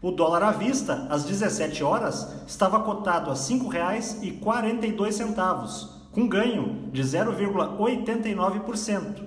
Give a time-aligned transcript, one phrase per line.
[0.00, 7.02] O dólar à vista, às 17 horas, estava cotado a R$ 5,42, com ganho de
[7.02, 9.26] 0,89%.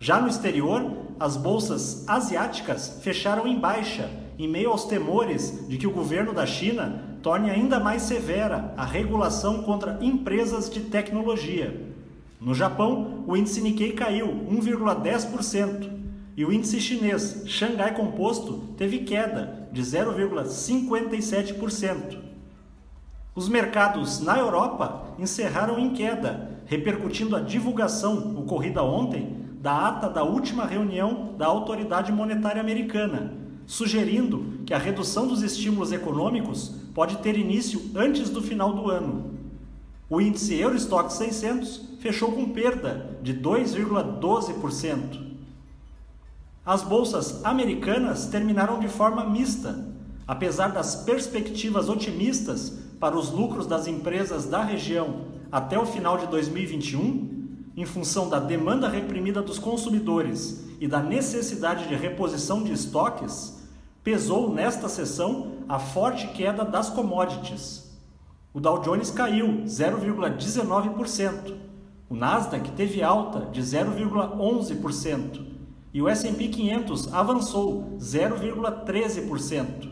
[0.00, 5.86] Já no exterior, as bolsas asiáticas fecharam em baixa, em meio aos temores de que
[5.86, 11.88] o governo da China torne ainda mais severa a regulação contra empresas de tecnologia.
[12.40, 15.90] No Japão, o índice Nikkei caiu 1,10%
[16.36, 22.18] e o índice chinês Xangai Composto teve queda de 0,57%.
[23.34, 30.24] Os mercados na Europa encerraram em queda, repercutindo a divulgação ocorrida ontem da ata da
[30.24, 33.34] última reunião da Autoridade Monetária Americana,
[33.66, 39.34] sugerindo que a redução dos estímulos econômicos pode ter início antes do final do ano.
[40.08, 45.20] O índice Eurostock 600 fechou com perda de 2,12%.
[46.64, 49.86] As bolsas americanas terminaram de forma mista,
[50.26, 56.26] apesar das perspectivas otimistas para os lucros das empresas da região até o final de
[56.28, 57.37] 2021
[57.80, 63.56] em função da demanda reprimida dos consumidores e da necessidade de reposição de estoques,
[64.02, 67.96] pesou nesta sessão a forte queda das commodities.
[68.52, 71.54] O Dow Jones caiu 0,19%,
[72.10, 75.46] o Nasdaq teve alta de 0,11%
[75.94, 79.88] e o S&P 500 avançou 0,13%.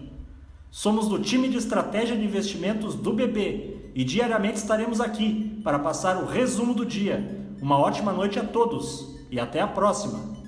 [0.73, 6.17] Somos do time de estratégia de investimentos do BB e diariamente estaremos aqui para passar
[6.17, 10.46] o resumo do dia uma ótima noite a todos e até a próxima!